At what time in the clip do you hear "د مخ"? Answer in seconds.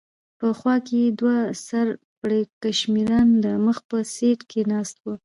3.43-3.77